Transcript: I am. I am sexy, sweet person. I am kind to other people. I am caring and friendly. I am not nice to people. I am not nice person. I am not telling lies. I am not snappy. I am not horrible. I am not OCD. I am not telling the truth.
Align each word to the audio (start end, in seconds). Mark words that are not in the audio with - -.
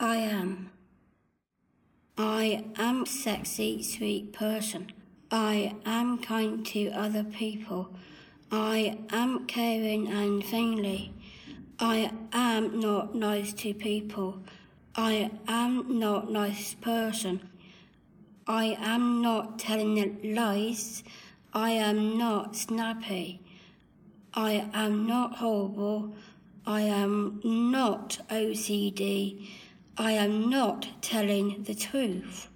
I 0.00 0.18
am. 0.18 0.70
I 2.16 2.66
am 2.76 3.04
sexy, 3.04 3.82
sweet 3.82 4.32
person. 4.32 4.92
I 5.28 5.74
am 5.84 6.18
kind 6.18 6.64
to 6.66 6.90
other 6.90 7.24
people. 7.24 7.90
I 8.52 8.98
am 9.10 9.46
caring 9.46 10.06
and 10.06 10.44
friendly. 10.44 11.12
I 11.80 12.12
am 12.32 12.78
not 12.78 13.16
nice 13.16 13.52
to 13.54 13.74
people. 13.74 14.40
I 14.94 15.32
am 15.48 15.98
not 15.98 16.30
nice 16.30 16.74
person. 16.74 17.48
I 18.46 18.76
am 18.78 19.20
not 19.20 19.58
telling 19.58 20.20
lies. 20.22 21.02
I 21.52 21.70
am 21.70 22.16
not 22.16 22.54
snappy. 22.54 23.40
I 24.32 24.70
am 24.72 25.08
not 25.08 25.38
horrible. 25.38 26.14
I 26.64 26.82
am 26.82 27.40
not 27.42 28.20
OCD. 28.30 29.48
I 30.00 30.12
am 30.12 30.48
not 30.48 30.86
telling 31.00 31.64
the 31.64 31.74
truth. 31.74 32.46